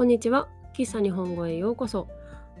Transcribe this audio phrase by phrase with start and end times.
[0.00, 0.48] こんにちは。
[0.72, 2.08] 喫茶日本語へようこそ。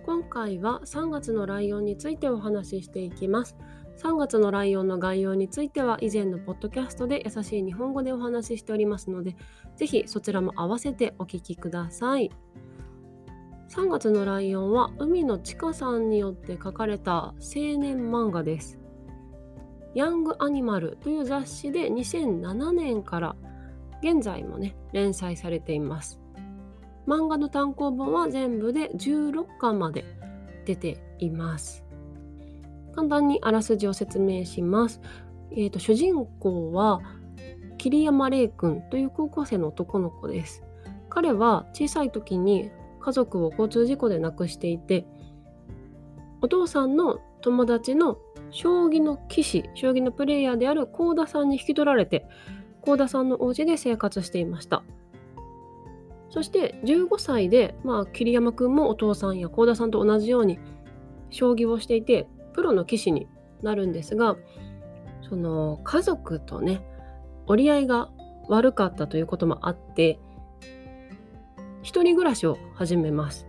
[0.04, 3.56] 今回は3月のライオンについてお話ししていきます。
[3.96, 9.36] 3月のライオンの概要については以前のポッドキャストで優しい日本語でお話ししておりますので、
[9.74, 12.30] ぜひそちらも合わせてお聞きください。
[13.70, 18.78] 3月のライオンは海野千佳さんによって書かれた青年漫画です。
[19.94, 23.34] ヤングアニマルという雑誌で2007年から
[24.02, 26.20] 現在もね連載されています。
[27.10, 30.04] 漫画の単行本は全部で16巻まで
[30.64, 31.84] 出ています。
[32.94, 35.00] 簡単にあらすじを説明します。
[35.52, 37.00] えーと、主人公は
[37.78, 40.62] 桐山玲君という高校生の男の子です。
[41.08, 42.70] 彼は小さい時に
[43.00, 45.04] 家族を交通事故で亡くしていて
[46.40, 48.18] お父さんの友達の
[48.50, 52.26] 将棋の棋士将棋のプレイヤーである幸田さんに引き取られて
[52.82, 54.82] 幸田さんのお家で生活していました
[56.30, 60.58] そして15歳で、まあ、桐山君もお父さんや幸田さんと同じように
[61.30, 63.28] 将棋をしていてプロの棋士に
[63.62, 64.36] なるんですが
[65.28, 66.82] その家族とね
[67.46, 68.10] 折り合いが
[68.48, 70.18] 悪かったということもあって
[71.82, 73.46] 一人暮らしを始めます。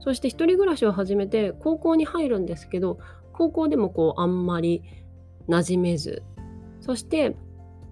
[0.00, 2.98] そして一人暮らしを始めて高校に入るんですけど
[3.32, 4.82] 高校でもこうあんまり
[5.48, 6.22] 馴染めず
[6.80, 7.34] そして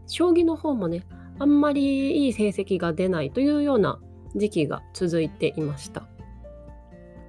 [0.07, 1.07] 将棋の方もね
[1.39, 3.99] あんまりいい成績が出ないというような
[4.35, 6.05] 時期が続いていました。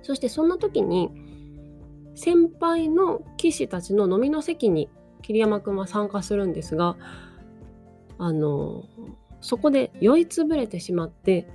[0.01, 1.09] そしてそんな時に
[2.15, 4.89] 先輩の棋士たちの飲みの席に
[5.21, 6.97] 桐山君は参加するんですが
[8.17, 8.83] あの
[9.41, 11.47] そこで酔いつぶれてしまって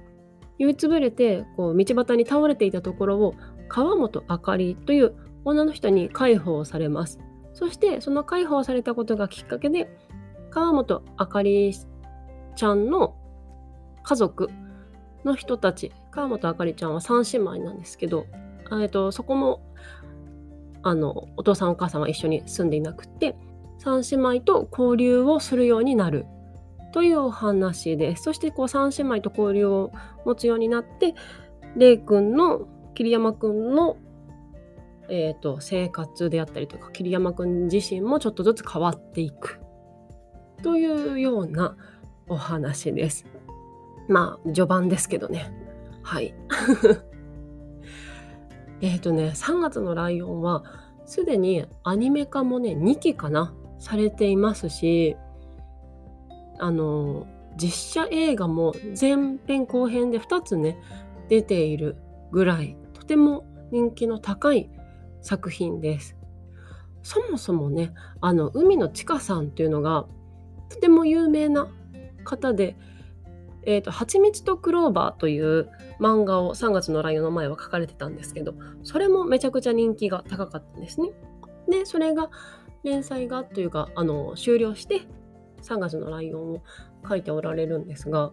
[0.59, 3.35] 酔いつぶれてこう道端に倒れていたところを
[3.69, 7.21] 川本あかりという女の人に介抱されます。
[7.53, 9.89] そしてその介抱されたことがきっかけで
[10.51, 11.75] 川本あかり
[12.57, 13.15] ちゃんの
[14.03, 14.49] 家族
[15.25, 18.27] の人たち川本あかりちゃんは3姉妹なんですけど、
[18.81, 19.63] えっと、そこも
[20.83, 23.37] あのお父さんお母さんは一緒に住んでいなくて
[23.81, 26.27] 3姉妹と交流をするようになる
[26.93, 29.93] というお話ですそしてこう3姉妹と交流を
[30.25, 31.15] 持つようになって
[31.77, 33.97] れいくんの桐山くんの、
[35.09, 39.61] えーと生活であったりとか桐山くん自身もちょっとずつ変わっていく
[40.63, 41.77] というような
[42.29, 43.27] お話です。
[44.09, 45.53] まあ序盤ですけどね
[46.03, 46.35] はい
[48.81, 50.65] えっとね3月のライオンは
[51.05, 55.17] すでにアニメ化もね2期かなされていますし
[56.59, 57.27] あの
[57.57, 60.79] 実写映画も前編後編で2つね
[61.29, 61.97] 出ている
[62.31, 64.71] ぐらいとても人気の高い
[65.21, 66.17] 作品です。
[67.03, 70.07] そもそもねあの海野千佳さんっていうのが
[70.69, 71.69] とても有名な
[72.25, 72.77] 方で
[73.65, 75.71] えーと「はちみつとクローバー」という
[76.01, 81.11] 漫画を3月のライオンの前は書かれてたんですけどそれもめちゃくちゃ人気が高かったんですね。
[81.69, 82.31] でそれが
[82.85, 85.03] 連載がというかあの終了して
[85.63, 86.63] 3月のライオンを
[87.07, 88.33] 書いておられるんですが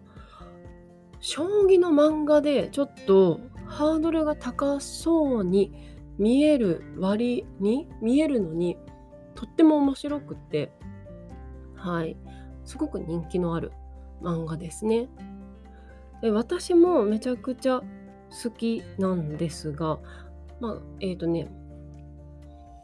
[1.20, 5.72] 将棋の漫画でちょっとハードルが高そうに
[6.18, 8.78] 見える割に見えるのに
[9.34, 10.72] とっても面白くって
[11.74, 12.16] はい
[12.64, 13.72] すごく人気のある
[14.22, 15.08] 漫画ですね。
[16.22, 17.82] で私もめちゃくちゃ
[18.42, 19.98] 好きなんですが、
[20.60, 21.48] まあ、えっ、ー、とね、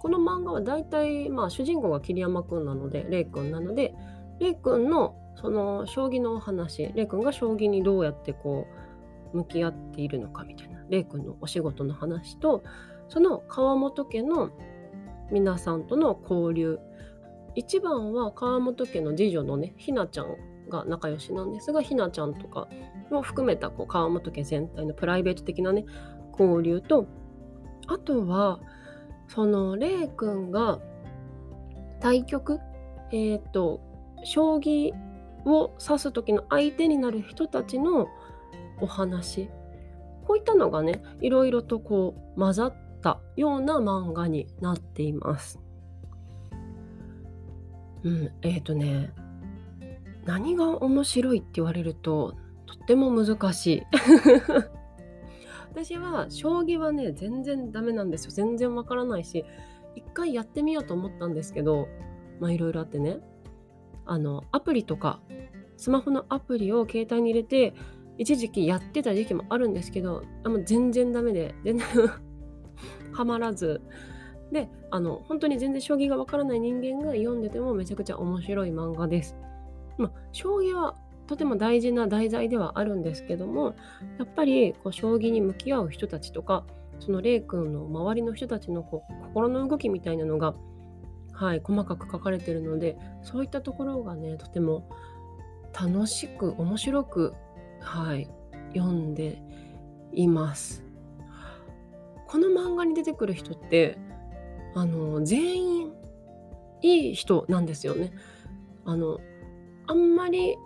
[0.00, 3.94] この漫画は大体、まあ、主人公が桐山くんなので、れいくんなので、
[4.40, 8.66] れいくんのその将棋のお話、れいくんが将棋にどうやってこ
[9.32, 12.62] う向き合っているのかみたいな、れいくんのお仕事の話と、
[13.08, 14.50] その川本家の
[15.30, 16.78] 皆さんとの交流。
[17.54, 20.36] 一番は川本家の次女のね、ひなちゃん
[20.68, 22.68] が仲良しなんですがひなちゃんとか
[23.10, 25.84] も含めたこう川本家全体のプライベート的なね
[26.32, 27.06] 交流と
[27.88, 28.60] あとは
[29.28, 30.80] そのれいくんが
[32.00, 32.60] 対局
[33.10, 33.80] えっ、ー、と
[34.24, 34.92] 将棋
[35.44, 38.08] を指す時の相手になる人たちの
[38.80, 39.50] お話
[40.24, 45.58] こういったのがねいろいろとこう混ざったような漫画になっています。
[48.04, 49.12] うん、えっ、ー、とね
[50.24, 52.36] 何が面白いって言われると
[52.66, 53.82] とっても難しい。
[55.72, 58.30] 私は将棋はね全然ダメなんですよ。
[58.30, 59.44] 全然わからないし
[59.94, 61.88] 一回やってみようと思ったんですけど
[62.40, 63.20] まあいろいろあってね。
[64.04, 65.20] あのアプリとか
[65.76, 67.74] スマホのアプリを携帯に入れて
[68.18, 71.86] 一時期やってた時期もあるんですけどあも全然ダメで全然
[73.12, 73.80] はまらず。
[74.50, 79.34] であの本当に全然将棋がわからない人間が読んでてもめちゃくちゃ面白い漫画です。
[79.98, 80.96] まあ、将棋は
[81.26, 83.74] とても大事な題材ではあるんですけども
[84.18, 86.64] やっぱりこう将棋に向き合う人たちとか
[86.98, 90.54] そのレイ君の周りの人たちのこう心の動きみたいなのが、
[91.32, 94.88] はい、細かく書かれてるのでそういったところがねとても
[95.72, 97.34] 楽しく面白く、
[97.80, 98.28] はい、
[98.74, 99.42] 読んで
[100.12, 100.84] います。
[102.28, 103.98] この漫画に出てくる人って
[104.74, 105.92] あの全員
[106.82, 108.12] いい人なんですよね。
[108.84, 109.18] あの
[109.86, 110.56] あんまり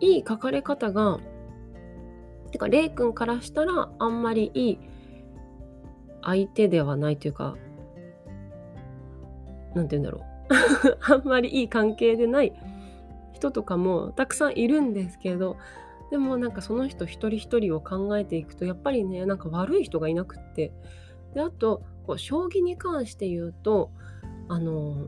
[0.00, 1.18] いい書かれ方が
[2.50, 4.78] てかレイ君からしたらあんまりいい
[6.22, 7.56] 相手ではないというか
[9.74, 10.30] 何て言うんだろう。
[11.14, 12.52] あんまりいい関係でない
[13.32, 15.56] 人とかもたくさんいるんですけど
[16.10, 20.72] でもなんかその人一人一人を考えていくとやっぱりねなんか悪い人がいなくって。
[21.34, 23.92] であとこう将棋に関して言うと
[24.48, 25.06] あの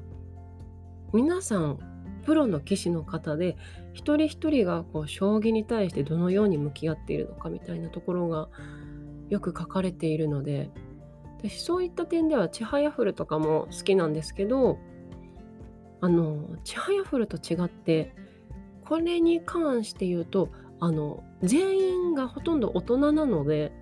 [1.12, 1.91] 皆さん
[2.24, 3.56] プロの棋士の方で
[3.92, 8.48] 一人一人がこう将棋に対してどのように向き合っているのかみたいなところが
[9.28, 10.70] よく書かれているので
[11.38, 14.78] 私そういった点ではちはやふるとかも好きなんですけど
[16.00, 18.14] あのちはやふると違って
[18.84, 23.72] これに関して言うとあの全員がほとんど大人なので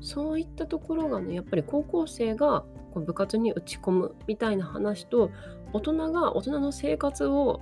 [0.00, 5.30] そういったところがねやっぱり高校生がこう部活に打ち込むみたいな話と
[5.72, 7.60] 大人が大人の生活を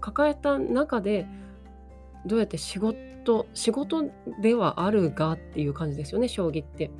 [0.00, 1.26] 抱えた中で
[2.26, 4.10] どうやって仕事仕事
[4.40, 6.90] ではあるがっていう感じですよね将棋って。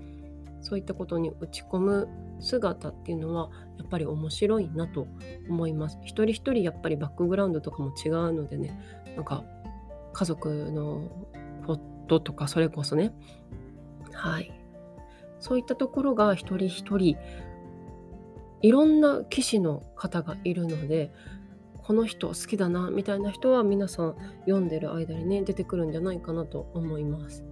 [0.62, 5.06] そういったことに打ち込む姿っていうのはやっぱり面白いなと
[5.48, 5.98] 思います。
[6.02, 8.78] 一人一人やっぱりバックグラウンドとかも違うのでね
[9.16, 9.42] なんか
[10.12, 11.08] 家族の
[11.66, 11.78] こ
[12.08, 13.12] ととかそれこそね。
[14.12, 14.52] はい。
[15.38, 17.16] そういったところが一人一人
[18.62, 21.12] いろんな棋士の方がいるので
[21.82, 27.44] この人好きだなみたいな人は皆さん読んでる間にね出てくるんじゃないかなと思います。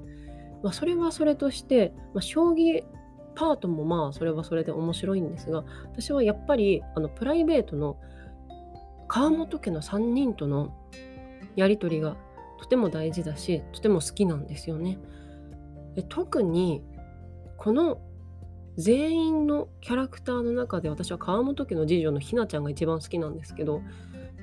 [0.62, 2.84] まあ、それはそれとして、まあ、将棋
[3.34, 7.96] パートもまあそれはそれで面白いんですが私はやっぱりあのプライベートの
[9.06, 10.74] 川本家の3人との
[11.54, 12.16] やり取りが
[12.58, 14.98] とても大事だしとても好きなんですよね。
[15.94, 16.82] で特に
[17.56, 18.00] この
[18.78, 23.82] 全員のキャラクターの中で私は川本家の次女のひなちゃんが一番好きなんですけど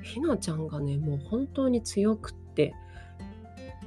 [0.02, 2.74] ひなちゃんがねもう本当に強くって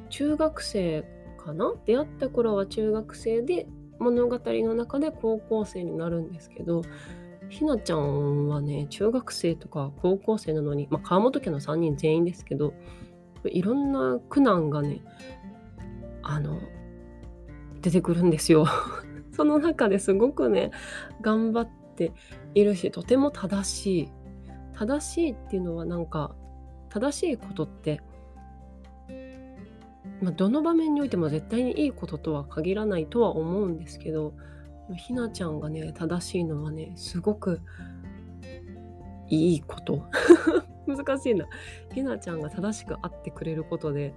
[0.10, 1.04] 中学生
[1.38, 1.72] かな？
[1.86, 3.68] 出会った頃は中学生で
[4.00, 6.82] 物語の中で高校生になるんですけど
[7.50, 12.74] ひなちゃんはね中学生とか高校生なのに、まあ、川本家の3人全員ですけど
[13.46, 15.02] いろんな苦難がね
[16.24, 16.60] あの
[17.82, 18.68] 出てくるんですよ。
[19.40, 20.70] その中ですごくね
[21.22, 22.12] 頑張って
[22.56, 24.12] いるしとても正しい
[24.74, 26.36] 正しいっていうのはなんか
[26.90, 28.02] 正しいことって、
[30.22, 34.34] まあ、どの場面においても絶対にいいこととは限らないとは思うんですけど
[34.98, 37.62] ひなちゃんがね正しいのはねすごく
[39.30, 40.04] いいこと。
[40.86, 41.46] 難しいな。
[41.94, 44.14] ひなちゃんが正しくあってくれることで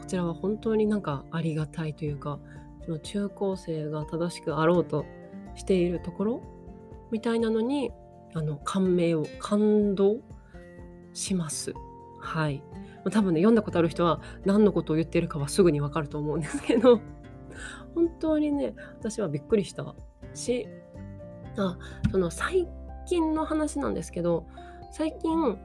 [0.00, 2.38] こちらは本当になんかありがたいというか
[2.84, 5.04] その中高生が正しくあろうと
[5.54, 6.42] しているところ
[7.10, 7.90] みたいなのに
[8.34, 10.16] あの感銘を感動
[11.12, 11.74] します。
[12.20, 12.62] はい。
[13.10, 17.00] 多分ね読んだことある人は何のことを言ってるかはすぐにわかると思うんですけど
[17.94, 19.94] 本当にね私はびっくりした
[20.34, 20.68] し
[21.56, 21.76] あ
[22.10, 22.68] その最
[23.06, 24.46] 近の話なんですけど
[24.92, 25.58] 最近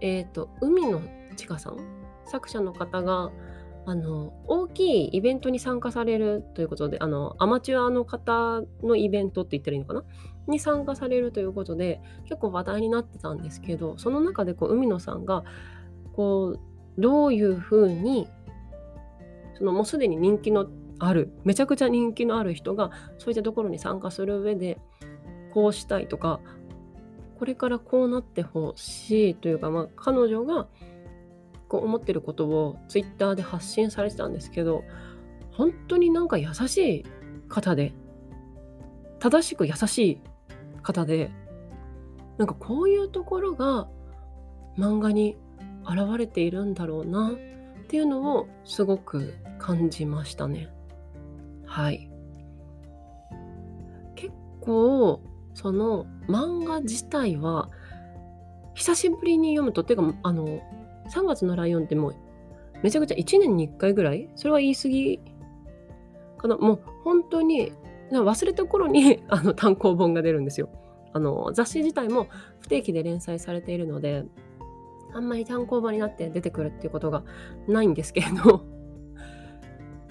[0.00, 1.00] え、ー、と海の
[1.36, 1.78] ちかさん
[2.26, 3.30] 作者の方が
[3.86, 10.04] あの大きいイベントに参加されるということであのアマチュアの方のイベントって言ったらいいのかな？
[10.46, 15.44] に参加されるということで結構話題になってたんですけどその中でこう海野さんが
[16.14, 16.60] こう
[17.00, 18.28] どういうふうに
[19.56, 20.66] そのもうすでに人気の
[20.98, 24.78] あるめちゃくちゃ人気のある人がそういったところに参加する上で
[25.52, 26.40] こうしたいとか
[27.38, 30.68] これからこうなってほしいというか、まあ、彼女が
[31.74, 34.84] こう思ってることをツイッターで発信されてたんですけど
[35.50, 37.04] 本当になんか優しい
[37.48, 37.92] 方で
[39.18, 40.20] 正しく優しい
[40.84, 41.32] 方で
[42.38, 43.88] なんかこういうところが
[44.78, 45.36] 漫画に
[45.84, 50.68] 現れているんだろうなっていうのをすごく感じましたね。
[51.66, 52.08] はい。
[54.14, 55.20] 結構
[55.54, 57.68] その漫画自体は
[58.74, 60.60] 久しぶりに読むとっていうかあの
[61.10, 62.16] 3月のライオンってもう
[62.82, 64.28] めちゃくちゃ1年に1回ぐらい？
[64.36, 65.20] それは言い過ぎ？
[66.38, 66.56] かな？
[66.56, 67.72] もう本当に
[68.10, 70.68] 忘れた頃に あの単行本が出るんですよ。
[71.12, 72.28] あの雑誌自体も
[72.60, 74.24] 不定期で連載されているので、
[75.12, 77.22] あんまり単行本になって出てくるっていうことが
[77.68, 78.64] ないんですけれど。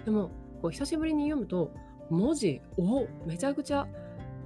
[0.05, 0.31] でも
[0.61, 1.71] こう久しぶりに読むと
[2.09, 3.87] 文字おめちゃくちゃ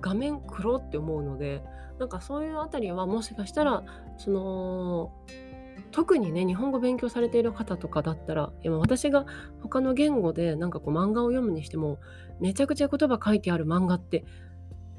[0.02, 1.64] 画面黒って思うので
[2.00, 3.84] なんかそういうあたりはもしかしたら
[4.18, 5.12] その
[5.92, 9.26] 特にね日本語勉強されている方とかだったら今私が
[9.62, 12.00] 他の言語でなんかこう漫画を読むにしても
[12.40, 14.26] めちゃくちゃ言葉書いてある漫画って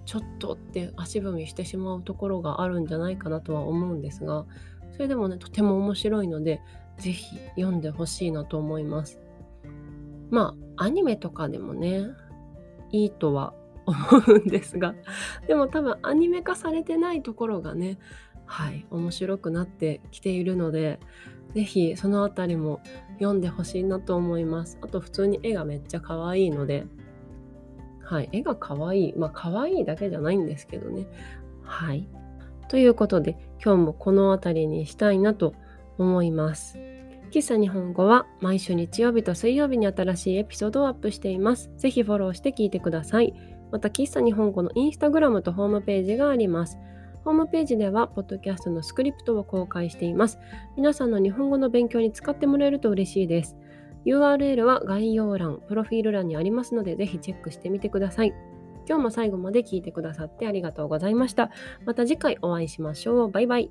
[0.05, 4.47] ちょっとって足踏みしてしまうところがあるんじゃないかなとは思うんですが
[4.93, 6.61] それでもねとても面白いので
[6.99, 9.21] 是非読んでほしいなと思います。
[10.31, 12.07] まあアニメとかでもね
[12.91, 13.55] いいとは
[13.87, 14.95] 思うんですが
[15.47, 17.99] でも多分アニメ化されてないところがね
[18.49, 20.99] はい面白くなってきているので
[21.55, 22.81] 是非その辺りも
[23.19, 26.87] 読んでほしいなと思いますあと普通に絵がめっちゃ可愛いので
[28.03, 31.07] はい絵が可愛いまあ可愛いだけじゃないんですけどね
[31.63, 32.09] はい
[32.69, 35.55] ということで今日もこの辺りにしたいなと
[35.99, 36.79] 思います
[37.31, 41.71] 喫茶日本語は毎週日曜日と水曜日に新しいエピソードをアップしています。
[41.77, 43.35] ぜひフォローして聞いてください。
[43.71, 46.79] また、喫茶日本語のインスタグラムとホームページがあります。
[47.25, 50.39] ホームページでは、ポッドキャストのスクリプトを公開しています。
[50.77, 53.57] 皆さんの日本語の勉強に使ってもらえると嬉しいです。
[54.07, 58.35] URL は概要欄、プロフィール欄にありますので、ぜひチェックしてみてください。
[58.89, 61.51] 今日も最後まで聞いてくださってありがとうございました。
[61.85, 63.31] また次回お会いしましょう。
[63.31, 63.71] バイバイ。